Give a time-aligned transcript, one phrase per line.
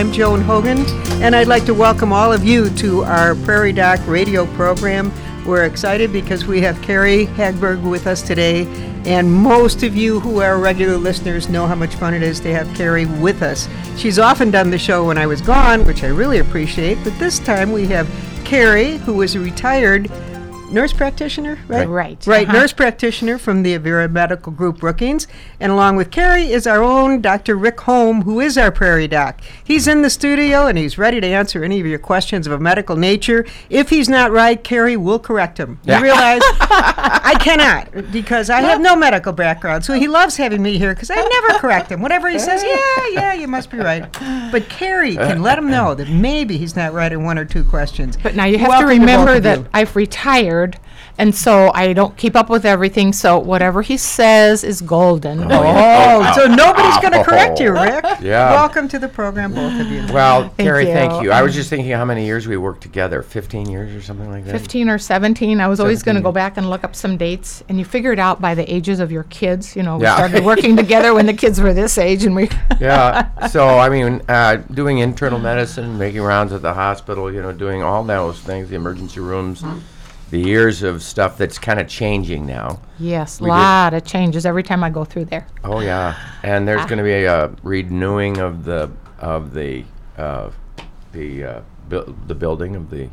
[0.00, 0.78] I'm Joan Hogan,
[1.22, 5.12] and I'd like to welcome all of you to our Prairie Doc radio program.
[5.44, 8.66] We're excited because we have Carrie Hegberg with us today,
[9.04, 12.54] and most of you who are regular listeners know how much fun it is to
[12.54, 13.68] have Carrie with us.
[13.98, 17.38] She's often done the show when I was gone, which I really appreciate, but this
[17.38, 18.08] time we have
[18.42, 20.10] Carrie, who is a retired
[20.70, 21.88] nurse practitioner, right?
[21.88, 22.26] Right.
[22.26, 22.58] Right, Uh-huh.
[22.58, 25.26] nurse practitioner from the Avera Medical Group Brookings.
[25.58, 27.56] And along with Carrie is our own Dr.
[27.56, 29.40] Rick Holm, who is our prairie doc.
[29.64, 32.58] He's in the studio and he's ready to answer any of your questions of a
[32.58, 33.44] medical nature.
[33.68, 35.78] If he's not right, Carrie will correct him.
[35.84, 39.84] You realize I cannot because I have no medical background.
[39.84, 42.00] So he loves having me here because I never correct him.
[42.02, 44.06] Whatever he says, yeah, yeah, you must be right.
[44.52, 47.64] But Carrie can let him know that maybe he's not right in one or two
[47.64, 48.16] questions.
[48.22, 49.66] But now you have Welcome to remember of that.
[49.74, 50.59] I've retired,
[51.18, 53.12] and so I don't keep up with everything.
[53.12, 55.40] So whatever he says is golden.
[55.50, 58.04] Oh, so nobody's going to correct you, Rick.
[58.20, 58.50] Yeah.
[58.50, 60.04] Welcome to the program, both of you.
[60.12, 60.92] Well, Carrie, you.
[60.92, 61.30] thank you.
[61.32, 63.22] I was just thinking how many years we worked together.
[63.22, 64.52] 15 years or something like that?
[64.52, 65.58] 15 or 17.
[65.60, 68.12] I was always going to go back and look up some dates, and you figure
[68.12, 69.74] it out by the ages of your kids.
[69.74, 70.16] You know, we Yeah.
[70.16, 72.50] started working together when the kids were this age, and we.
[72.80, 73.46] yeah.
[73.48, 77.82] So, I mean, uh, doing internal medicine, making rounds at the hospital, you know, doing
[77.82, 79.62] all those things, the emergency rooms,
[80.30, 82.80] the years of stuff that's kind of changing now.
[82.98, 85.46] Yes, a lot of changes every time I go through there.
[85.64, 89.84] Oh yeah, and there's going to be a renewing of the of the
[90.16, 90.50] uh,
[91.12, 93.08] the uh, bu- the building of the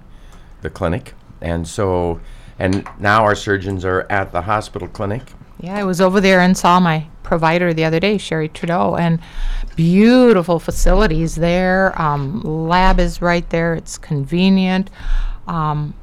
[0.62, 2.20] the clinic, and so
[2.60, 5.34] and now our surgeons are at the hospital clinic.
[5.60, 9.20] Yeah, I was over there and saw my provider the other day, Sherry Trudeau, and
[9.76, 12.00] beautiful facilities there.
[12.00, 13.74] Um, lab is right there.
[13.74, 14.92] It's convenient.
[15.48, 15.96] Um,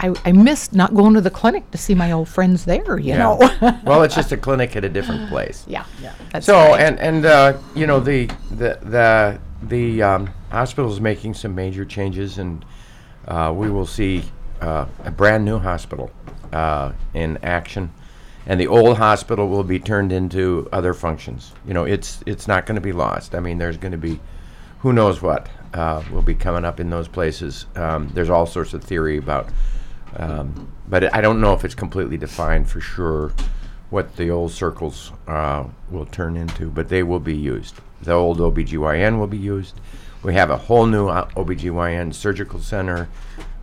[0.00, 3.14] I, I missed not going to the clinic to see my old friends there, you
[3.14, 3.36] know.
[3.84, 5.64] well, it's just a clinic at a different place.
[5.68, 5.84] yeah.
[6.00, 6.12] yeah.
[6.32, 6.80] That's So right.
[6.80, 11.84] and and uh, you know the the the the um, hospital is making some major
[11.84, 12.64] changes, and
[13.28, 14.24] uh, we will see
[14.60, 16.10] uh, a brand new hospital
[16.52, 17.92] uh, in action,
[18.46, 21.52] and the old hospital will be turned into other functions.
[21.66, 23.34] You know, it's it's not going to be lost.
[23.34, 24.20] I mean, there's going to be
[24.80, 27.66] who knows what uh, will be coming up in those places.
[27.74, 29.48] Um, there's all sorts of theory about,
[30.16, 33.32] um, but I don't know if it's completely defined for sure
[33.90, 37.76] what the old circles uh, will turn into, but they will be used.
[38.02, 39.78] The old OBGYN will be used.
[40.22, 43.08] We have a whole new uh, OBGYN surgical center,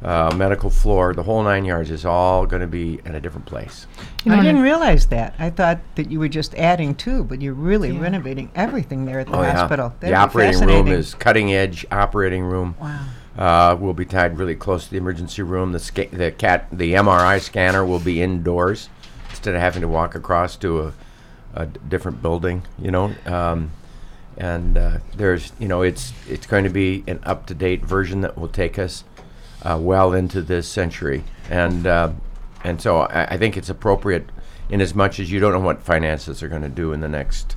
[0.04, 3.46] uh, medical floor, the whole nine yards is all going to be at a different
[3.46, 3.86] place.
[4.24, 5.36] You know, I didn't realize that.
[5.40, 8.00] I thought that you were just adding to, but you're really Yeah.
[8.02, 9.54] renovating everything there at the Oh, yeah.
[9.54, 9.90] hospital.
[10.00, 12.76] The That'd be operating room is cutting edge operating room.
[12.80, 13.00] Wow.
[13.38, 15.72] Uh, will be tied really close to the emergency room.
[15.72, 18.90] The sca- the cat the MRI scanner will be indoors
[19.30, 20.94] instead of having to walk across to a,
[21.54, 22.64] a d- different building.
[22.78, 23.72] You know, um,
[24.38, 28.20] and uh, there's you know it's it's going to be an up to date version
[28.22, 29.06] that will take us
[29.64, 32.12] uh, well into this century, and uh,
[32.64, 34.30] and so I, I think it's appropriate
[34.70, 37.10] in as much as you don't know what finances are going to do in the
[37.10, 37.56] next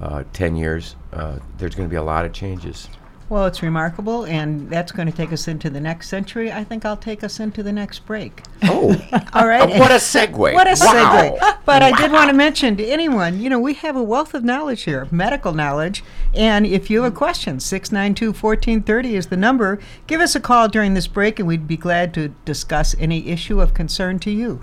[0.00, 0.96] uh, ten years.
[1.12, 2.88] Uh, there's going to be a lot of changes.
[3.32, 6.52] Well, it's remarkable, and that's going to take us into the next century.
[6.52, 8.42] I think I'll take us into the next break.
[8.64, 8.90] Oh.
[9.32, 9.62] All right.
[9.62, 10.36] Uh, what a segue.
[10.52, 11.38] What a Wow.
[11.38, 11.58] segue.
[11.64, 14.44] But I did want to mention to anyone, you know, we have a wealth of
[14.44, 16.04] knowledge here, medical knowledge.
[16.34, 19.80] And if you have a question, 692 1430 is the number.
[20.06, 23.62] Give us a call during this break, and we'd be glad to discuss any issue
[23.62, 24.62] of concern to you.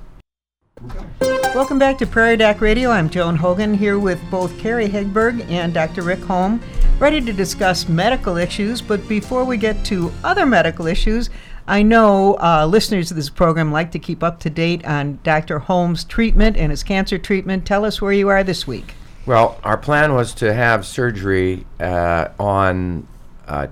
[0.81, 2.89] Welcome back to Prairie Doc Radio.
[2.89, 6.03] I'm Joan Hogan here with both Carrie Hegberg and Dr.
[6.03, 6.61] Rick Holm,
[6.99, 8.81] ready to discuss medical issues.
[8.81, 11.29] But before we get to other medical issues,
[11.67, 15.59] I know uh, listeners of this program like to keep up to date on Dr.
[15.59, 17.65] Holm's treatment and his cancer treatment.
[17.65, 18.93] Tell us where you are this week.
[19.25, 23.05] Well, our plan was to have surgery uh, on
[23.49, 23.67] uh,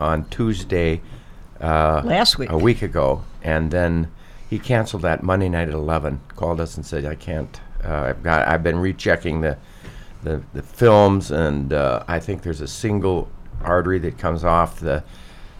[0.00, 1.00] on Tuesday
[1.60, 2.50] uh, Last week.
[2.50, 4.10] a week ago, and then
[4.50, 6.20] he canceled that Monday night at eleven.
[6.34, 7.60] Called us and said, "I can't.
[7.84, 8.48] Uh, I've got.
[8.48, 9.56] I've been rechecking the
[10.24, 13.30] the, the films, and uh, I think there's a single
[13.62, 15.04] artery that comes off the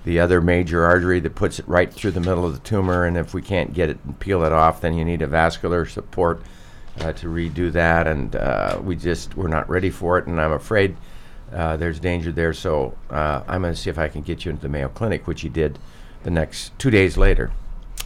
[0.04, 3.04] the other major artery that puts it right through the middle of the tumor.
[3.04, 5.86] And if we can't get it and peel it off, then you need a vascular
[5.86, 6.42] support
[7.00, 8.08] uh, to redo that.
[8.08, 10.96] And uh, we just we're not ready for it, and I'm afraid
[11.52, 12.52] uh, there's danger there.
[12.52, 15.28] So uh, I'm going to see if I can get you into the Mayo Clinic,
[15.28, 15.78] which he did
[16.24, 17.52] the next two days later.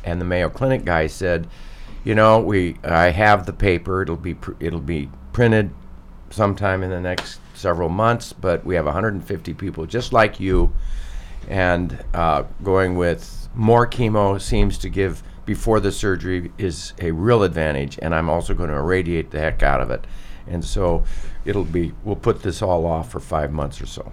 [0.05, 1.49] And the Mayo Clinic guy said,
[2.05, 4.03] you know, we I have the paper.
[4.03, 5.71] It'll be pr- it'll be printed
[6.31, 8.33] sometime in the next several months.
[8.33, 10.73] But we have 150 people just like you,
[11.49, 17.43] and uh, going with more chemo seems to give before the surgery is a real
[17.43, 17.99] advantage.
[18.03, 20.07] And I'm also going to irradiate the heck out of it,
[20.47, 21.05] and so
[21.47, 24.13] it'll be we'll put this all off for five months or so.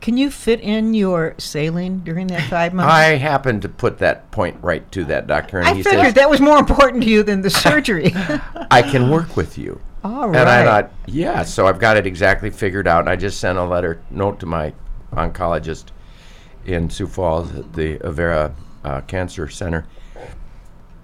[0.00, 2.92] Can you fit in your saline during that five months?
[2.92, 6.14] I happened to put that point right to that doctor, and I he figured said,
[6.14, 8.12] that was more important to you than the surgery.
[8.70, 10.38] "I can work with you." All right.
[10.38, 13.00] And I thought, yeah, so I've got it exactly figured out.
[13.00, 14.72] And I just sent a letter note to my
[15.12, 15.86] oncologist
[16.64, 18.54] in Sioux Falls at the Avera
[18.84, 19.86] uh, Cancer Center.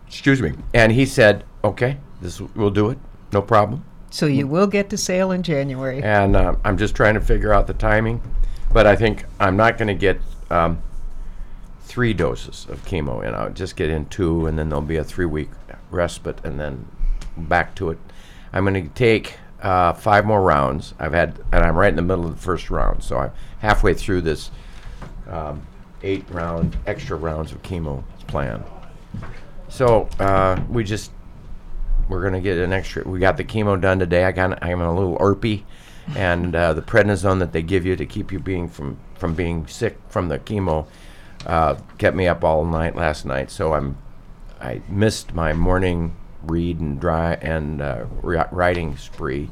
[0.06, 0.52] Excuse me.
[0.74, 2.98] And he said, okay, this we'll do it,
[3.32, 3.84] no problem.
[4.10, 6.00] so you will get to sail in January.
[6.02, 8.20] And uh, I'm just trying to figure out the timing,
[8.74, 10.82] but I think I'm not going to get um,
[11.82, 13.32] three doses of chemo in.
[13.32, 15.48] I'll just get in two, and then there'll be a three-week
[15.92, 16.86] respite, and then
[17.36, 17.98] back to it.
[18.52, 20.92] I'm going to take uh, five more rounds.
[20.98, 23.30] I've had, and I'm right in the middle of the first round, so I'm
[23.60, 24.50] halfway through this
[25.30, 25.64] um,
[26.02, 28.64] eight-round extra rounds of chemo plan.
[29.68, 31.12] So uh, we just
[32.08, 33.08] we're gonna get an extra.
[33.08, 34.24] We got the chemo done today.
[34.24, 35.62] I got I'm a little irpy,
[36.16, 39.66] and uh, the prednisone that they give you to keep you being from from being
[39.66, 40.86] sick from the chemo
[41.46, 43.50] uh, kept me up all night last night.
[43.50, 43.96] So I'm
[44.60, 49.48] I missed my morning read and dry and uh, ri- writing spree.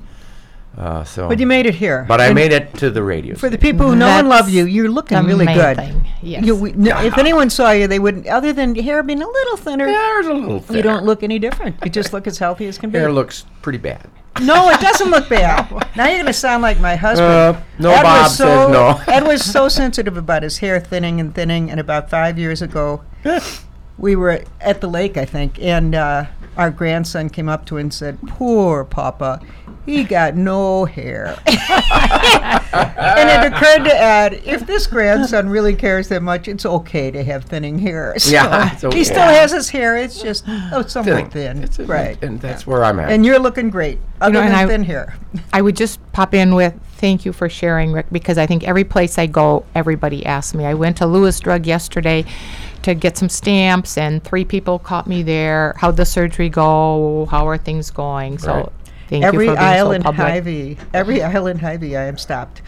[0.76, 2.06] Uh, so, But you made it here.
[2.08, 3.34] but I made it to the radio.
[3.34, 5.76] For the people who know and love you, you're looking the really good.
[5.76, 6.46] thing, yes.
[6.46, 8.26] You, we, no, if anyone saw you, they wouldn't.
[8.26, 10.64] Other than your hair being a little thinner, Yeah, a little.
[10.74, 11.76] you don't look any different.
[11.84, 12.98] You just look as healthy as can be.
[12.98, 14.08] Hair looks pretty bad.
[14.40, 15.70] No, it doesn't look bad.
[15.96, 17.30] Now you're going to sound like my husband.
[17.30, 19.12] Uh, no, Ed Bob was so, says no.
[19.12, 23.02] Ed was so sensitive about his hair thinning and thinning, and about five years ago,
[24.02, 26.26] we were at the lake, I think, and uh,
[26.58, 29.40] our grandson came up to him and said, "Poor Papa,
[29.86, 36.20] he got no hair." and it occurred to Ed, if this grandson really cares that
[36.22, 38.14] much, it's okay to have thinning hair.
[38.18, 41.86] So Yeah, it's he still has his hair; it's just oh, somewhat thin, It's a-
[41.86, 42.22] right?
[42.22, 43.10] And that's where I'm at.
[43.10, 45.16] And you're looking great, other and than I- thin hair.
[45.52, 48.84] I would just pop in with thank you for sharing, Rick, because I think every
[48.84, 50.64] place I go, everybody asks me.
[50.66, 52.24] I went to Lewis Drug yesterday
[52.82, 55.74] to get some stamps, and three people caught me there.
[55.78, 57.26] How'd the surgery go?
[57.30, 58.38] How are things going?
[58.38, 58.68] So Right.
[59.08, 60.02] thank every you for being aisle so in.
[60.02, 62.62] Hy-Vee, every aisle in Hy-Vee, I am stopped.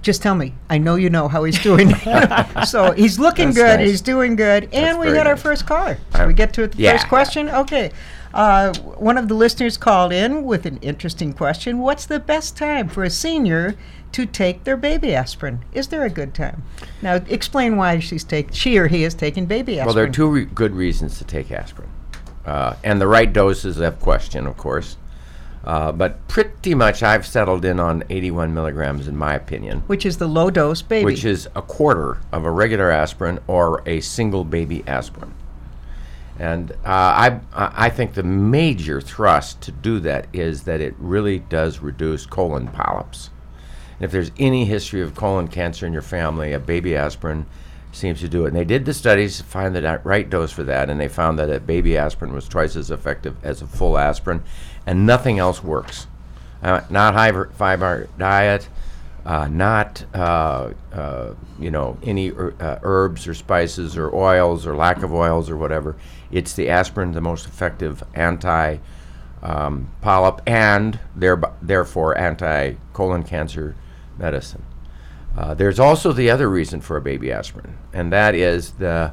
[0.00, 0.54] Just tell me.
[0.70, 1.94] I know you know how he's doing.
[2.66, 3.80] so he's looking That's good.
[3.80, 3.90] nice.
[3.90, 4.64] He's doing good.
[4.64, 5.42] And That's we very got our nice.
[5.42, 5.98] first caller.
[6.16, 6.72] Should we get to it?
[6.72, 6.92] The yeah.
[6.92, 7.48] first question?
[7.48, 7.90] Okay.
[8.32, 11.78] Uh, one of the listeners called in with an interesting question.
[11.78, 13.74] What's the best time for a senior
[14.12, 15.64] to take their baby aspirin?
[15.72, 16.62] Is there a good time?
[17.02, 19.86] Now, explain why she's take she or he is taking baby aspirin.
[19.86, 21.88] Well, there are two re- good reasons to take aspirin,
[22.44, 24.96] uh, and the right dose is a question, of course.
[25.68, 30.16] Uh, but pretty much, I've settled in on 81 milligrams, in my opinion, which is
[30.16, 31.04] the low dose baby.
[31.04, 35.34] which is a quarter of a regular aspirin or a single baby aspirin.
[36.38, 40.94] And uh, I, I I think the major thrust to do that is that it
[40.96, 43.28] really does reduce colon polyps.
[44.00, 47.44] If there's any history of colon cancer in your family, a baby aspirin
[47.92, 48.48] seems to do it.
[48.48, 51.38] And they did the studies to find the right dose for that, and they found
[51.38, 54.42] that a baby aspirin was twice as effective as a full aspirin,
[54.86, 56.06] and nothing else works.
[56.62, 58.68] Uh, not high fiber diet,
[59.24, 64.74] uh, not uh, uh, you know any er- uh, herbs or spices or oils or
[64.74, 65.96] lack of oils or whatever.
[66.30, 68.78] It's the aspirin, the most effective anti
[69.42, 73.76] um, polyp and thereby, therefore anti colon cancer
[74.18, 74.64] medicine.
[75.38, 79.12] Uh, there's also the other reason for a baby aspirin, and that is the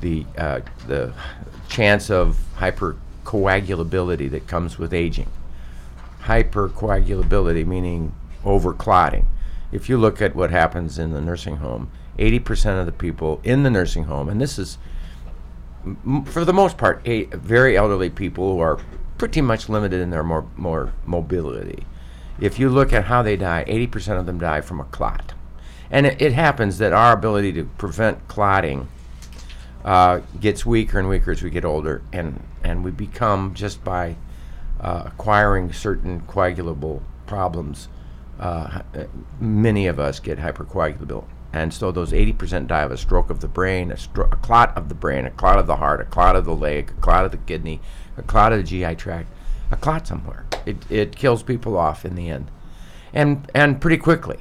[0.00, 0.58] the uh,
[0.88, 1.14] the
[1.68, 5.28] chance of hypercoagulability that comes with aging.
[6.22, 8.12] Hypercoagulability meaning
[8.44, 9.26] overclotting.
[9.70, 13.62] If you look at what happens in the nursing home, 80% of the people in
[13.62, 14.76] the nursing home, and this is
[15.86, 18.80] m- for the most part, a, very elderly people who are
[19.18, 21.86] pretty much limited in their more, more mobility.
[22.40, 25.34] If you look at how they die, 80% of them die from a clot.
[25.90, 28.88] And it, it happens that our ability to prevent clotting
[29.84, 34.16] uh, gets weaker and weaker as we get older, and, and we become, just by
[34.80, 37.88] uh, acquiring certain coagulable problems,
[38.38, 38.82] uh,
[39.38, 41.24] many of us get hypercoagulable.
[41.52, 44.76] And so those 80% die of a stroke of the brain, a, stro- a clot
[44.76, 47.24] of the brain, a clot of the heart, a clot of the leg, a clot
[47.24, 47.80] of the kidney,
[48.16, 49.28] a clot of the GI tract,
[49.70, 50.46] a clot somewhere.
[50.64, 52.50] It, it kills people off in the end.
[53.12, 54.38] And, and pretty quickly.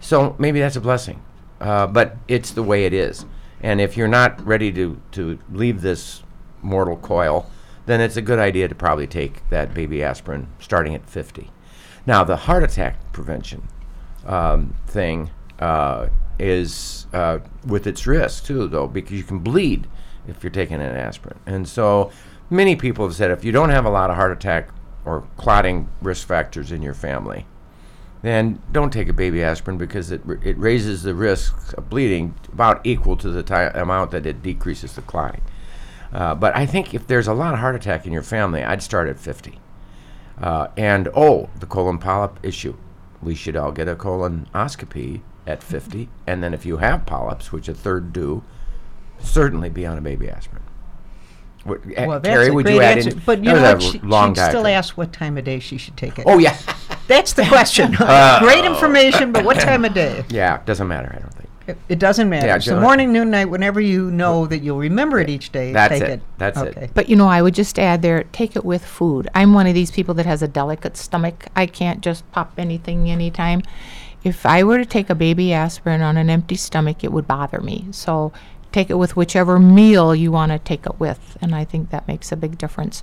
[0.00, 1.22] So maybe that's a blessing.
[1.60, 3.24] Uh, but it's the way it is.
[3.60, 6.22] And if you're not ready to, to leave this
[6.62, 7.50] mortal coil,
[7.86, 11.50] then it's a good idea to probably take that baby aspirin starting at 50.
[12.06, 13.68] Now, the heart attack prevention
[14.24, 19.88] um, thing uh, is uh, with its risk too, though, because you can bleed
[20.28, 21.38] if you're taking an aspirin.
[21.46, 22.12] And so
[22.50, 24.68] many people have said if you don't have a lot of heart attack
[25.04, 27.46] or clotting risk factors in your family,
[28.22, 32.34] then don't take a baby aspirin because it, r- it raises the risk of bleeding
[32.52, 35.42] about equal to the ti- amount that it decreases the clotting.
[36.12, 38.82] Uh, but I think if there's a lot of heart attack in your family, I'd
[38.82, 39.58] start at 50.
[40.40, 42.76] Uh, and oh, the colon polyp issue.
[43.22, 46.08] We should all get a colonoscopy at 50.
[46.26, 48.42] And then if you have polyps, which a third do,
[49.18, 50.62] certainly be on a baby aspirin.
[51.64, 53.10] What, eh, Well, that's Terry, a would great you add answer.
[53.10, 53.22] in?
[53.26, 53.94] But you know was what?
[53.94, 54.78] a She, long she'd still diagram.
[54.78, 56.24] ask what time of day she should take it.
[56.28, 56.56] Oh, yeah.
[57.08, 57.96] That's the question.
[58.00, 60.24] Uh, Great information, but what time of day?
[60.30, 61.48] yeah, doesn't matter, I don't think.
[61.66, 62.46] It, it doesn't matter.
[62.46, 65.72] Yeah, so ju- morning, noon, night, whenever you know that you'll remember it each day,
[65.72, 66.10] That's take it.
[66.10, 66.22] it.
[66.38, 66.76] That's it.
[66.76, 66.90] okay.
[66.94, 69.28] But you know, I would just add there, take it with food.
[69.34, 71.46] I'm one of these people that has a delicate stomach.
[71.56, 73.62] I can't just pop anything anytime.
[74.24, 77.60] If I were to take a baby aspirin on an empty stomach, it would bother
[77.60, 77.86] me.
[77.90, 78.32] So
[78.72, 82.06] take it with whichever meal you want to take it with, and I think that
[82.08, 83.02] makes a big difference.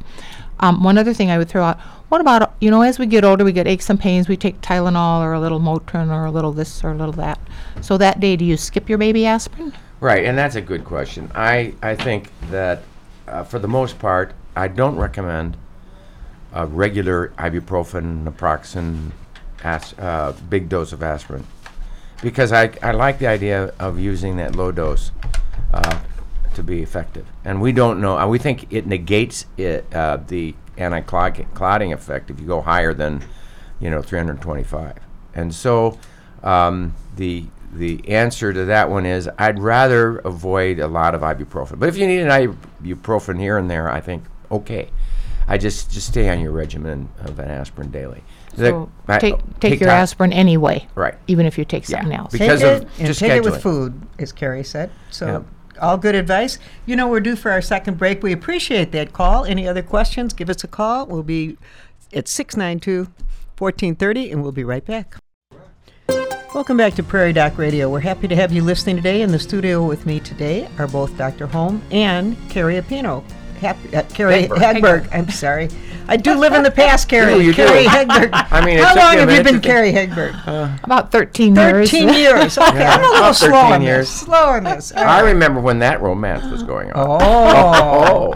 [0.59, 1.79] Um, one other thing I would throw out:
[2.09, 4.27] what about you know, as we get older, we get aches and pains.
[4.27, 7.39] We take Tylenol or a little Motrin or a little this or a little that.
[7.81, 9.73] So that day, do you skip your baby aspirin?
[9.99, 11.31] Right, and that's a good question.
[11.33, 12.83] I, I think that
[13.27, 15.57] uh, for the most part, I don't recommend
[16.53, 19.11] a regular ibuprofen, naproxen,
[19.63, 21.45] as, uh, big dose of aspirin
[22.21, 25.11] because I, I like the idea of using that low dose
[25.75, 25.99] uh,
[26.55, 27.25] to be effective.
[27.43, 32.39] And we don't know, uh, we think it negates it, uh, the anti-clotting effect if
[32.39, 33.23] you go higher than,
[33.79, 34.93] you know, 325.
[35.33, 35.99] And so
[36.43, 41.77] um, the the answer to that one is I'd rather avoid a lot of ibuprofen.
[41.77, 44.89] But if you need an ibuprofen here and there, I think okay.
[45.47, 48.23] I just just stay on your regimen of an aspirin daily.
[48.55, 51.15] The- So I- take take, your Ty- aspirin anyway, Right.
[51.27, 52.31] even if you take Yeah, something else.
[52.31, 54.89] because take of it and just take it with food, as Carrie said.
[55.11, 55.43] So, Yep.
[55.81, 56.59] All good advice.
[56.85, 58.23] You know, we're due for our second break.
[58.23, 59.45] We appreciate that call.
[59.45, 60.33] Any other questions?
[60.33, 61.05] Give us a call.
[61.05, 61.57] We'll be
[62.13, 63.11] at 692
[63.57, 65.15] 1430, and we'll be right back.
[66.53, 67.89] Welcome back to Prairie Doc Radio.
[67.89, 69.21] We're happy to have you listening today.
[69.21, 71.47] In the studio with me today are both Dr.
[71.47, 73.23] Holm and Carrie Apino.
[73.65, 74.57] Happy, uh, Carrie Hegberg.
[74.57, 75.09] Hegberg.
[75.11, 75.69] I'm sorry.
[76.07, 77.33] I do live in the past, Carrie.
[77.43, 77.65] you do.
[77.65, 78.29] Carrie Hegberg.
[78.51, 79.63] I mean, it how took long you a have you minute been to think.
[79.63, 80.83] Carrie Hegberg?
[80.83, 81.89] About 13 years.
[81.91, 82.57] 13 years.
[82.59, 84.07] Okay, Yeah, I'm a little about slow 13 on years.
[84.07, 84.19] this.
[84.21, 84.91] Slow on this.
[84.91, 85.21] All I right.
[85.31, 87.19] remember when that romance was going on.
[87.21, 88.33] Oh.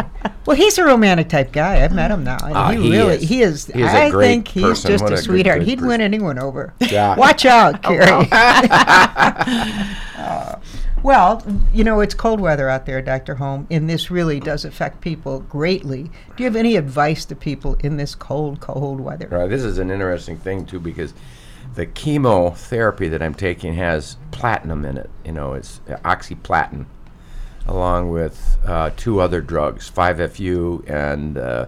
[0.47, 1.83] well, he's a romantic type guy.
[1.83, 2.37] I've met him now.
[2.43, 3.29] and Ah, he, he really, is.
[3.29, 3.65] he is.
[3.67, 4.91] He is a I great think he's person.
[4.91, 5.59] just What a a good, sweetheart.
[5.59, 6.01] good He'd win person.
[6.01, 6.73] anyone over.
[6.79, 7.15] Yeah.
[7.17, 8.25] Watch out, Carrie.
[11.01, 11.41] Well,
[11.73, 13.35] you know, it's cold weather out there, Dr.
[13.35, 16.03] Holm, and this really does affect people greatly.
[16.35, 19.27] Do you have any advice to people in this cold, cold weather?
[19.29, 19.49] Right.
[19.49, 21.13] This is an interesting thing too because
[21.75, 25.09] the chemotherapy that I'm taking has platinum in it.
[25.23, 26.85] You know, it's uh, oxaliplatin,
[27.65, 31.67] along with uh, two other drugs, 5FU and uh,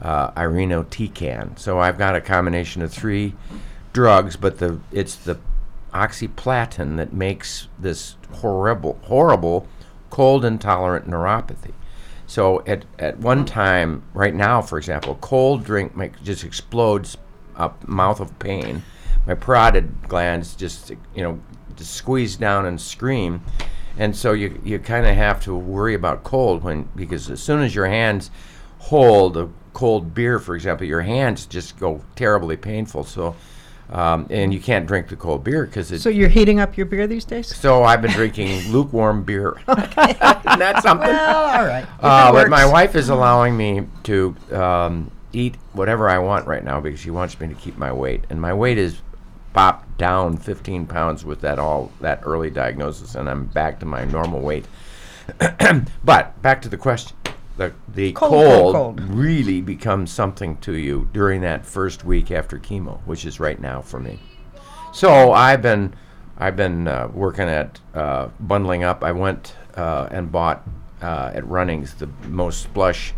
[0.00, 1.58] uh, irinotecan.
[1.58, 3.34] So I've got a combination of three
[3.92, 5.38] drugs, but the it's the
[5.92, 9.66] oxaliplatin that makes this horrible, horrible
[10.10, 11.72] cold intolerant neuropathy.
[12.26, 17.18] So at, at one time, right now, for example, cold drink make, just explodes
[17.56, 18.82] up mouth of pain.
[19.26, 21.40] My parotid glands just you know
[21.76, 23.42] just squeeze down and scream,
[23.98, 27.62] and so you you kind of have to worry about cold when because as soon
[27.62, 28.30] as your hands
[28.78, 33.04] hold a cold beer, for example, your hands just go terribly painful.
[33.04, 33.36] So.
[33.92, 36.86] Um, and you can't drink the cold beer because it's So you're heating up your
[36.86, 37.54] beer these days?
[37.54, 39.50] so I've been drinking lukewarm beer.
[39.68, 41.08] Isn't that something?
[41.08, 41.86] Well, all right.
[42.00, 46.80] Uh, but my wife is allowing me to um, eat whatever I want right now
[46.80, 49.02] because she wants me to keep my weight, and my weight is
[49.52, 54.06] popped down 15 pounds with that all that early diagnosis, and I'm back to my
[54.06, 54.64] normal weight.
[56.04, 57.14] but back to the question.
[57.56, 62.58] The, the Cold, cold, cold, really becomes something to you during that first week after
[62.58, 64.20] chemo, which is right now for me.
[64.92, 65.94] So I've been
[66.38, 69.04] I've been uh, working at uh, bundling up.
[69.04, 70.66] I went uh, and bought
[71.02, 73.12] uh, at Runnings the most plush,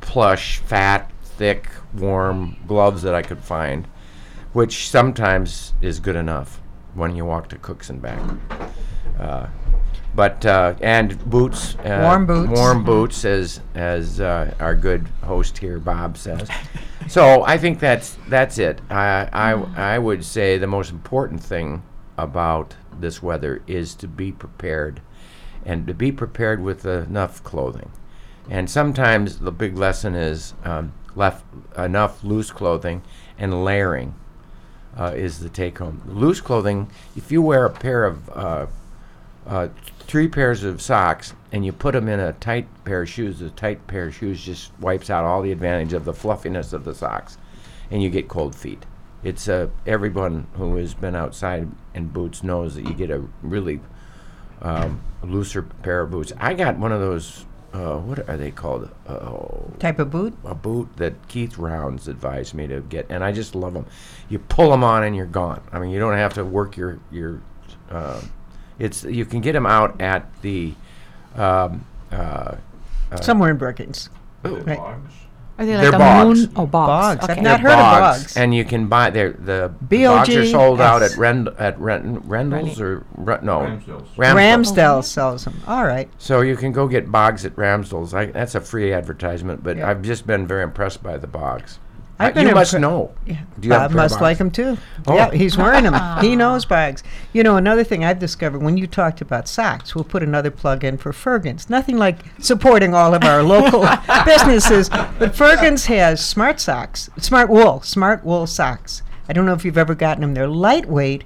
[0.00, 3.86] plush, fat, thick, warm gloves that I could find,
[4.52, 6.60] which sometimes is good enough
[6.94, 8.20] when you walk to Cooks and back.
[10.14, 12.50] But uh, and boots, uh, Warm boots.
[12.60, 16.48] warm boots, as as uh, our good host here, Bob says.
[17.08, 18.80] so I think that's that's it.
[18.90, 21.82] I, I I would say the most important thing
[22.18, 25.00] about this weather is to be prepared,
[25.64, 27.90] and to be prepared with enough clothing.
[28.50, 31.44] And sometimes the big lesson is um, left
[31.78, 33.02] enough loose clothing
[33.38, 34.14] and layering
[34.98, 36.02] uh, is the take home.
[36.06, 38.66] Loose clothing, if you wear a pair of uh,
[39.46, 39.68] uh,
[40.12, 43.48] three pairs of socks and you put them in a tight pair of shoes, the
[43.48, 46.94] tight pair of shoes just wipes out all the advantage of the fluffiness of the
[46.94, 47.38] socks
[47.90, 48.84] and you get cold feet.
[49.24, 53.80] it's a everyone who has been outside in boots knows that you get a really
[54.60, 56.30] um, looser pair of boots.
[56.38, 57.46] I got one of those.
[57.72, 58.90] Uh, what are they called?
[59.08, 60.36] Oh, Type of boot?
[60.44, 63.86] a boot that Keith Rounds advised me to get, and I just love them.
[64.28, 65.62] You pull them on and you're gone.
[65.72, 67.40] I mean, you don't have to work your your.
[68.82, 70.74] Uh, it's you can get them out at the.
[71.36, 72.56] Um, uh,
[73.20, 74.08] Somewhere in Brookings.
[74.42, 74.78] Right.
[75.58, 76.40] Are they They're like a bogs.
[76.40, 76.52] moon?
[76.56, 77.20] Oh, bogs.
[77.20, 77.30] Bogs.
[77.30, 77.78] I've not they're heard of
[78.18, 78.36] bogs.
[78.38, 80.50] and you can buy they're, the bogs are B-O-G-S.
[80.50, 84.08] sold out at Rend at Rend, Rendell's or Re- no Ramsdale's.
[84.16, 84.72] Ramsdale's.
[84.72, 85.60] Ramsdale sells them.
[85.68, 86.08] All right.
[86.18, 88.14] So you can go get bogs at Ramsdale's.
[88.14, 89.90] I, that's a free advertisement, but Yeah.
[89.90, 91.78] I've just been very impressed by the bogs.
[92.26, 93.12] I've been you must impre- know.
[93.26, 93.40] Yeah.
[93.60, 94.22] Do you Bob pair must bogs?
[94.22, 94.76] like them too.
[95.06, 95.14] Oh.
[95.14, 96.20] Yeah, he's wearing them.
[96.20, 97.02] he knows bags.
[97.32, 100.84] You know, another thing I've discovered when you talked about socks, we'll put another plug
[100.84, 101.68] in for Fergen's.
[101.70, 103.86] Nothing like supporting all of our local
[104.24, 109.02] businesses, but Fergen's has smart socks, smart wool, smart wool socks.
[109.28, 110.34] I don't know if you've ever gotten them.
[110.34, 111.24] They're lightweight,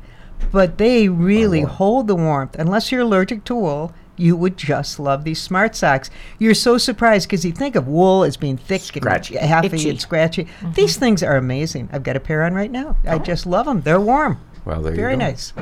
[0.53, 1.71] but they really warm.
[1.71, 2.57] hold the warmth.
[2.59, 6.11] Unless you're allergic to wool, you would just love these smart socks.
[6.39, 9.39] You're so surprised because you think of wool as being thick Scratchy.
[9.39, 9.91] and huffy Itchy.
[9.91, 10.45] and scratchy.
[10.45, 10.73] Mm-hmm.
[10.73, 11.89] These things are amazing.
[11.93, 12.97] I've got a pair on right now.
[13.05, 13.19] I oh.
[13.19, 13.81] just love them.
[13.83, 14.41] They're warm.
[14.65, 15.27] Well, there Very you go.
[15.27, 15.53] nice.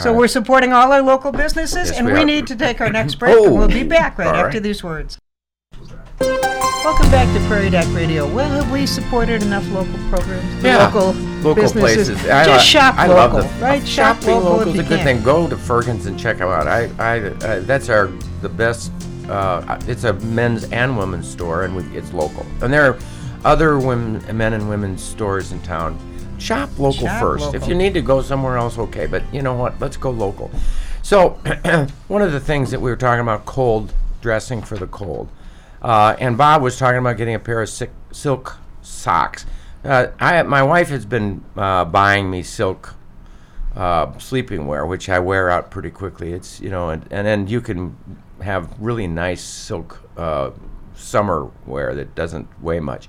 [0.00, 2.90] So we're supporting all our local businesses, Yes, and we we, need to take our
[2.90, 3.36] next break.
[3.38, 4.62] and we'll be Oh, back right all after right.
[4.62, 5.18] these words.
[6.82, 8.26] Welcome back to Prairie Doc Radio.
[8.26, 10.64] Well, have we supported enough local programs?
[10.64, 12.08] Yeah, local, local businesses.
[12.08, 12.30] places.
[12.30, 13.86] I, Just shop I local, love the right?
[13.86, 15.04] Shop shopping local, local is a good can.
[15.04, 15.22] thing.
[15.22, 16.66] Go to Fergen's and check them out.
[16.66, 18.06] I, I, uh, that's our
[18.40, 18.92] the best.
[19.28, 22.46] Uh, it's a men's and women's store, and we, it's local.
[22.62, 22.98] And there are
[23.44, 25.98] other women, men and women's stores in town.
[26.38, 27.54] Shop local Shop first.
[27.54, 29.04] If you need to go somewhere else, okay.
[29.04, 29.78] But you know what?
[29.80, 30.50] Let's go local.
[31.02, 31.30] So,
[32.08, 35.28] one of the things that we were talking about, cold dressing for the cold.
[35.82, 39.46] Uh, and Bob was talking about getting a pair of silk, socks.
[39.84, 42.94] Uh, I, my wife has been uh, buying me silk
[43.74, 46.32] uh, sleeping wear, which I wear out pretty quickly.
[46.32, 47.96] It's you know, and, and then you can
[48.42, 50.50] have really nice silk uh,
[50.94, 53.08] summer wear that doesn't weigh much.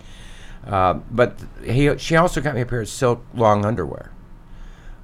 [0.66, 4.12] Uh, but he, she also got me a pair of silk long underwear.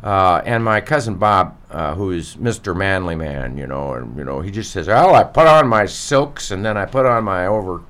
[0.07, 2.73] Uh, and my cousin Bob, uh, who is Mr.
[2.73, 5.85] Manly Man, you know, and you know, he just says, "Oh, I put on my
[5.85, 7.81] silks, and then I put on my over,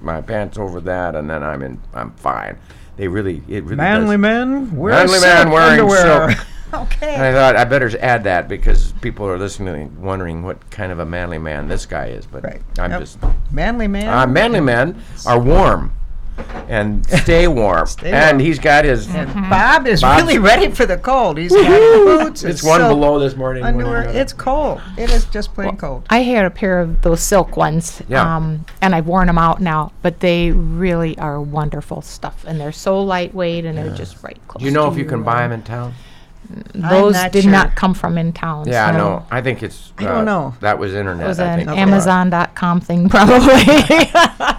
[0.00, 2.58] my pants over that, and then I'm in, I'm fine."
[2.96, 4.20] They really, it really Manly does.
[4.22, 6.32] men wear Manly man wearing underwear.
[6.32, 6.46] silk.
[6.74, 7.14] okay.
[7.14, 10.98] And I thought I better add that because people are listening, wondering what kind of
[10.98, 12.26] a manly man this guy is.
[12.26, 12.60] But Right.
[12.80, 13.00] I'm Yep.
[13.00, 13.18] just
[13.52, 14.08] Manly man.
[14.08, 15.92] uh, manly men are warm
[16.68, 18.46] and stay warm, Stay and warm.
[18.46, 19.08] he's got his.
[19.14, 21.38] And Bob is Bob's- really ready for the cold.
[21.38, 22.44] He's got his boots.
[22.44, 23.62] It's one below this morning.
[23.64, 24.02] Underwear.
[24.08, 24.80] It's cold.
[24.96, 26.06] It is just plain cold.
[26.10, 28.36] I had a pair of those silk ones, Yeah.
[28.36, 29.92] um, and I've worn them out now.
[30.02, 34.60] But they really are wonderful stuff, and they're so lightweight, and they're just right close.
[34.60, 35.94] Do you know to if you can buy them in town?
[36.74, 37.52] Those not did sure.
[37.52, 38.68] not come from in town.
[38.68, 39.26] Yeah, I so know.
[39.30, 39.92] I think it's.
[39.96, 40.54] I don't uh, know.
[40.60, 41.24] That was internet.
[41.24, 41.70] It was an think.
[41.70, 41.80] Okay.
[41.80, 43.64] Amazon.com thing, probably.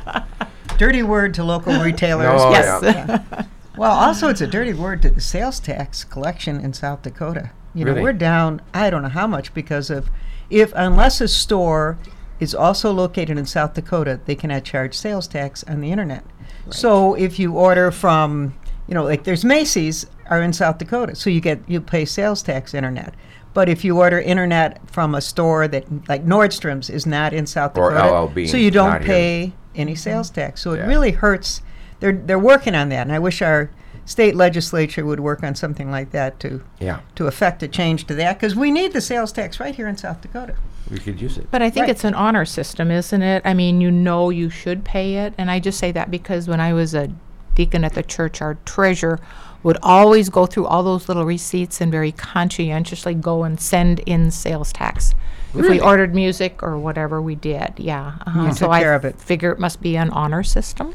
[0.83, 2.41] Dirty word to local retailers.
[2.41, 2.83] Oh, yes.
[2.83, 3.45] yeah.
[3.75, 7.49] Well, also it's a dirty word to the sales tax collection in South Dakota.
[7.73, 10.11] You know, we're down I don't know how much because of
[10.51, 11.97] if unless a store
[12.39, 16.23] is also located in South Dakota, they cannot charge sales tax on the internet.
[16.65, 16.73] Right.
[16.75, 18.53] So if you order from,
[18.87, 22.43] you know, like there's Macy's are in South Dakota, so you get you pay sales
[22.43, 23.15] tax internet.
[23.55, 27.75] But if you order internet from a store that like Nordstrom's is not in South
[27.75, 29.53] Or Dakota, LLB, so you don't here.
[29.73, 29.97] Pay any mm-hmm.
[29.97, 30.61] sales tax.
[30.61, 30.87] So it Yeah.
[30.87, 31.61] really hurts.
[31.99, 33.69] They're they're working on that, and I wish our
[34.05, 38.13] state legislature would work on something like that to Yeah, to affect a change to
[38.15, 40.55] that because we need the sales tax right here in South Dakota.
[40.91, 41.47] we could use it.
[41.49, 41.91] But I think Right.
[41.91, 43.41] it's an honor system, isn't it?
[43.45, 45.33] I mean, you know you should pay it.
[45.37, 47.07] And I just say that because when I was a
[47.55, 49.17] deacon at the church, our treasurer
[49.63, 54.29] would always go through all those little receipts and very conscientiously go and send in
[54.29, 55.15] sales tax.
[55.49, 55.69] If Really?
[55.77, 58.13] we ordered music or whatever we did, yeah.
[58.27, 58.41] Uh-huh.
[58.47, 59.19] You so took I care of it.
[59.21, 60.93] figure it must be an honor system.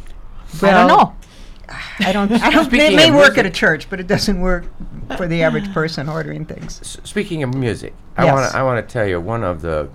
[0.55, 1.17] I Well, don't know.
[2.01, 2.33] I don't.
[2.43, 2.63] I don't.
[2.67, 4.65] It Speaking may of work music- at a church, but it doesn't work
[5.17, 6.81] for the average person ordering things.
[6.81, 8.35] S- speaking of music, I Yes.
[8.35, 9.89] want to I want to tell you one of the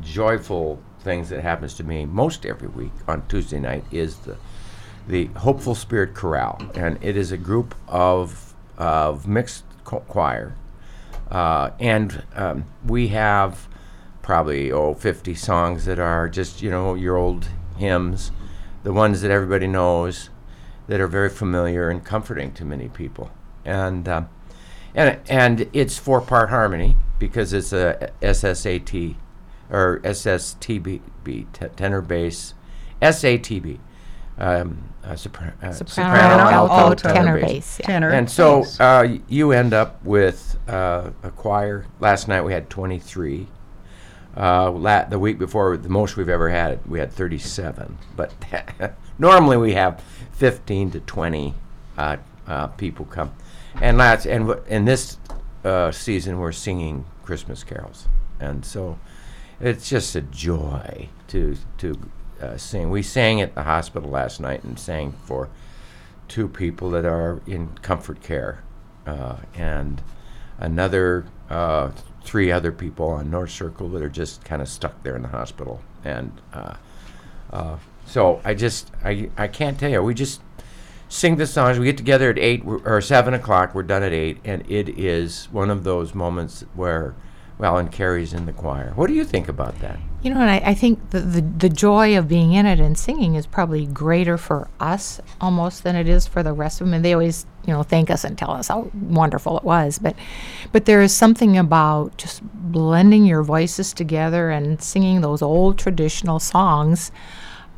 [0.00, 4.36] joyful things that happens to me most every week on Tuesday night is the
[5.08, 10.54] the Hopeful Spirit Chorale, and it is a group of of mixed cho- choir,
[11.30, 13.66] uh, and um, we have
[14.22, 18.30] probably oh 50 songs that are just you know your old hymns,
[18.82, 20.30] the ones that everybody knows,
[20.86, 23.30] that are very familiar and comforting to many people,
[23.64, 24.08] and.
[24.08, 24.28] Um,
[24.94, 29.16] and and it's four part harmony because it's a SSAT
[29.70, 31.00] or SSTB
[31.76, 32.54] tenor bass
[33.02, 33.78] SATB
[34.38, 37.78] um, uh, sopra- uh, Soprano, alto, tenor, bass.
[37.80, 37.86] yeah.
[37.86, 38.10] Tenor.
[38.10, 41.86] And so uh, you end up with uh, a choir.
[42.00, 43.46] Last night we had 23.
[44.36, 47.98] Uh, la- the week before, the most we've ever had, we had 37.
[48.16, 48.32] But
[49.18, 51.54] normally we have 15 to 20
[51.96, 53.32] uh, uh, people come.
[53.80, 55.18] And last, and w- in this
[55.64, 58.06] uh, season, we're singing Christmas carols,
[58.40, 58.98] and so
[59.60, 61.98] it's just a joy to to
[62.40, 62.90] uh, sing.
[62.90, 65.48] We sang at the hospital last night and sang for
[66.28, 68.62] two people that are in comfort care,
[69.06, 70.02] uh, and
[70.58, 71.90] another uh,
[72.22, 75.28] three other people on North Circle that are just kind of stuck there in the
[75.28, 75.80] hospital.
[76.04, 76.74] And uh,
[77.52, 80.02] uh, so I just I I can't tell you.
[80.02, 80.40] We just
[81.08, 81.78] sing the songs.
[81.78, 83.74] We get together at eight or seven o'clock.
[83.74, 87.14] We're done at eight, and it is one of those moments where.
[87.56, 88.92] Well, and Carrie's in the choir.
[88.94, 89.98] What do you think about that?
[90.20, 92.98] You know, and I, I think the, the the joy of being in it and
[92.98, 96.94] singing is probably greater for us almost than it is for the rest of them.
[96.94, 100.00] And they always, you know, thank us and tell us how wonderful it was.
[100.00, 100.16] But
[100.72, 106.40] but there is something about just blending your voices together and singing those old traditional
[106.40, 107.12] songs,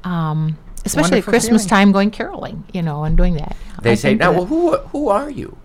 [0.05, 1.69] um, especially Wonderful at Christmas feeling.
[1.69, 3.55] time, going caroling, you know, and doing that.
[3.83, 5.59] They I say, think now, well, who who are you?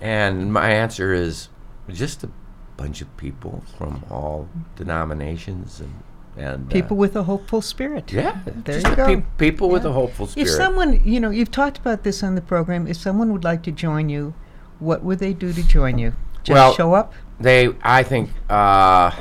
[0.00, 1.50] And my answer is
[1.90, 2.30] just a
[2.76, 5.92] bunch of people from all denominations and
[6.38, 8.12] and uh, people with a hopeful spirit.
[8.12, 9.06] yeah, There just you go.
[9.06, 10.46] peop- people with a hopeful spirit.
[10.48, 12.86] If someone, you know, you've talked about this on the program.
[12.86, 14.34] If someone would like to join you,
[14.78, 16.12] what would they do to join you?
[16.44, 17.14] Just Well, show up.
[17.40, 19.12] they, I think, uh,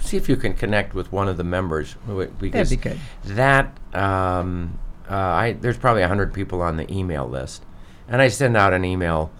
[0.00, 1.96] see if you can connect with one of the members
[2.38, 2.98] because be good.
[3.24, 4.78] that um,
[5.10, 7.62] uh, I there's probably hundred people on the email list,
[8.08, 9.30] and I send out an email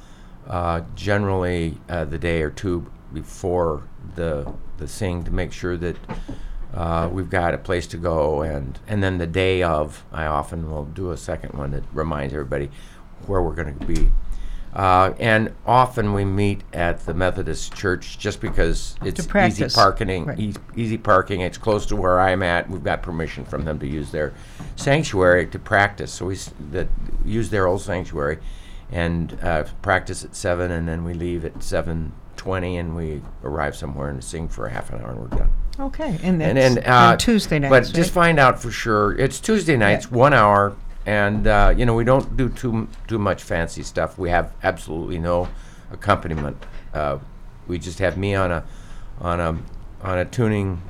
[0.47, 3.85] uh, generally uh, the day or two before
[4.17, 5.97] the the sing to make sure that
[6.75, 10.71] uh, we've got a place to go, and and then the day of, I often
[10.71, 12.71] will do a second one that reminds everybody
[13.27, 14.11] where we're going to be.
[14.75, 20.25] Uh, and often we meet at the Methodist Church just because it's easy parking.
[20.27, 20.39] Right.
[20.41, 21.43] eas- easy parking.
[21.43, 22.69] It's close to where I'm at.
[22.69, 24.35] We've got permission from them to use their
[24.75, 26.13] sanctuary to practice.
[26.13, 26.89] So we s- that
[27.25, 28.39] use their old sanctuary
[28.91, 32.11] and uh, practice at seven, and then we leave at seven
[32.45, 35.51] twenty, and we arrive somewhere and sing for a half an hour, and we're done.
[35.81, 37.71] Okay, and And that's then uh, on Tuesday nights.
[37.71, 37.95] But right?
[37.95, 39.19] just find out for sure.
[39.19, 40.77] It's Tuesday nights, one hour,
[41.07, 44.19] and uh, you know we don't do too too much fancy stuff.
[44.19, 45.49] We have absolutely no
[45.91, 46.63] accompaniment.
[46.93, 47.19] Uh,
[47.67, 48.65] we just have me on a
[49.21, 49.59] on a
[50.03, 50.83] on a tuning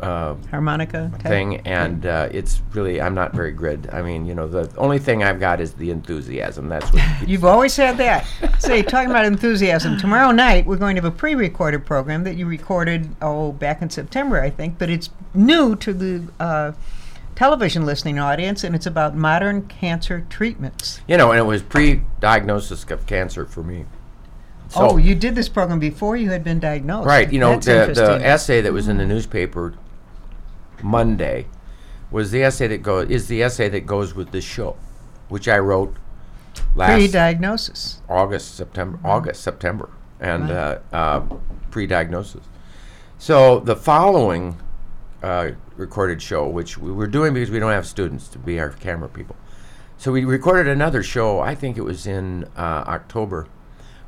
[0.00, 1.22] uh, harmonica type?
[1.22, 3.88] thing, and uh, it's really I'm not very good.
[3.92, 6.68] I mean, you know, the only thing I've got is the enthusiasm.
[6.68, 8.26] That's what You've always had that.
[8.58, 9.98] Say, talking about enthusiasm.
[9.98, 13.90] Tomorrow night we're going to have a pre-recorded program that you recorded oh back in
[13.90, 16.72] September, I think, but it's new to the uh,
[17.34, 21.00] television listening audience, and it's about modern cancer treatments.
[21.06, 23.84] you know, and it was pre-diagnosis of cancer for me.
[24.68, 27.06] So- oh, you did this program before you had been diagnosed.
[27.06, 27.32] Right.
[27.32, 27.66] You know, That's
[27.98, 29.74] the, the essay that was in the newspaper
[30.82, 31.46] Monday
[32.10, 34.76] was the essay that goes is the essay that goes with this show,
[35.28, 35.94] which I wrote
[36.74, 38.00] last pre-diagnosis.
[38.08, 40.78] August, September, August, September, and Right.
[40.92, 41.20] uh, uh,
[41.70, 42.42] pre-diagnosis.
[43.18, 44.56] So the following
[45.22, 48.70] uh, recorded show, which we were doing because we don't have students to be our
[48.70, 49.36] camera people,
[49.96, 51.40] so we recorded another show.
[51.40, 53.46] I think it was in uh, October.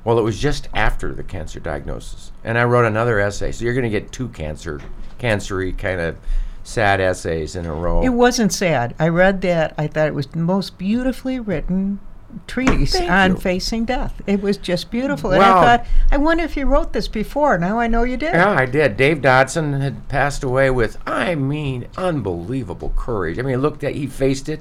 [0.05, 3.53] Well, it was just after the cancer diagnosis, and I wrote another essay.
[3.53, 4.81] So you're going to get two cancer,
[5.19, 6.17] cancery kind of
[6.65, 8.03] sad essays in a row.
[8.03, 8.95] It wasn't sad.
[8.99, 9.75] I read that.
[9.77, 12.01] I thought it was the most beautifully written
[12.47, 13.37] treatise Thank on you.
[13.39, 14.21] facing death.
[14.27, 15.33] It was just beautiful.
[15.33, 15.59] And Wow.
[15.61, 17.59] I thought, I wonder if you wrote this before.
[17.59, 18.35] Now I know you did.
[18.35, 18.97] Yeah, I did.
[18.97, 23.39] Dave Dodson had passed away with, I mean, unbelievable courage.
[23.39, 24.61] I mean, he looked at, he faced it.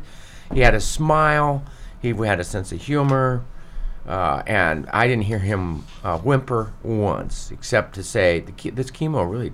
[0.52, 1.64] He had a smile.
[2.02, 3.44] He had a sense of humor.
[4.10, 8.90] Uh, and I didn't hear him uh, whimper once, except to say, the che- this
[8.90, 9.54] chemo really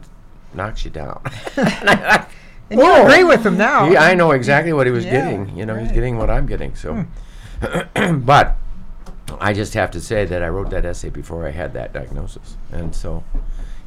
[0.54, 1.22] knocks you down.
[2.70, 3.90] And you agree with him now.
[3.90, 5.56] He, I know exactly what he was Yeah, getting.
[5.56, 6.76] You know, he's getting what I'm getting.
[6.76, 7.06] So,
[8.12, 8.58] but
[9.40, 12.58] I just have to say that I wrote that essay before I had that diagnosis,
[12.72, 13.24] and so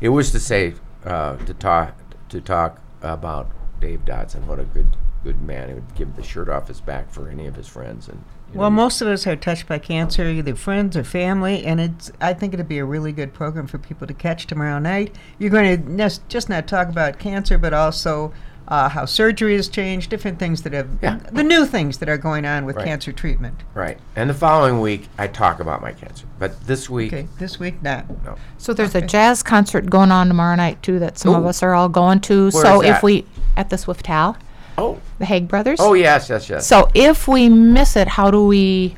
[0.00, 1.94] it was to say uh, to talk
[2.28, 3.48] to talk about
[3.81, 4.46] Dave Dodson.
[4.46, 5.68] What a good good man.
[5.68, 8.09] who would give the shirt off his back for any of his friends.
[8.09, 11.64] And you know, Well, most of us are touched by cancer, either friends or family,
[11.64, 12.11] and it's.
[12.20, 15.14] I think it'd be a really good program for people to catch tomorrow night.
[15.38, 18.33] You're going to nes- just not talk about cancer, but also
[18.70, 21.18] uh, how surgery has changed, different things that have, Yeah.
[21.33, 22.85] the new things that are going on with Right.
[22.85, 23.62] cancer treatment.
[23.72, 23.98] right.
[24.14, 27.83] And the following week, I talk about my cancer, but this week, Okay, this week
[27.83, 28.04] not.
[28.26, 28.35] no.
[28.59, 29.07] So there's Okay.
[29.07, 32.20] a jazz concert going on tomorrow night too that some of us are all going
[32.20, 32.50] to.
[32.50, 33.24] Where so is if we
[33.57, 34.37] at the Swift Hal,
[34.79, 35.79] Oh, the Haig brothers.
[35.81, 36.67] oh yes, yes, yes.
[36.67, 38.97] So if we miss it, how do we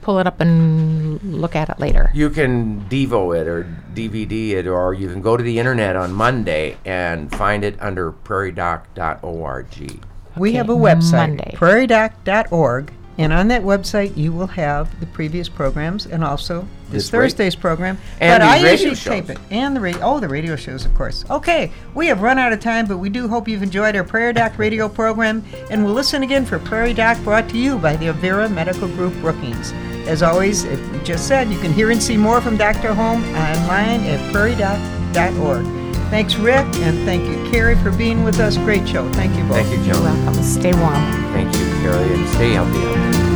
[0.00, 2.10] pull it up and look at it later?
[2.14, 6.12] You can Devo it or DVD it, or you can go to the internet on
[6.12, 10.00] Monday and find it under prairiedoc.org.
[10.36, 11.54] We have a Okay, website, Monday.
[11.56, 17.10] prairiedoc.org, and on that website you will have the previous programs and also this, This
[17.10, 17.98] Thursday's program.
[18.20, 20.00] And but the I radio usually tape it and the radio.
[20.02, 21.24] Oh, the radio shows, of course.
[21.28, 24.32] Okay, we have run out of time, but we do hope you've enjoyed our Prairie
[24.32, 28.06] Doc radio program, and we'll listen again for Prairie Doc, brought to you by the
[28.06, 29.72] Avera Medical Group Brookings.
[30.08, 32.94] As always, we just said you can hear and see more from Dr.
[32.94, 35.77] Holm online at prairiedoc.org.
[36.10, 38.56] Thanks, Rick, and thank you, Carrie, for being with us.
[38.56, 39.10] Great show.
[39.12, 39.66] Thank you both.
[39.66, 40.42] Thank you, You're welcome.
[40.42, 40.94] Stay warm.
[41.32, 43.27] Thank you, Carrie, and stay healthy out there.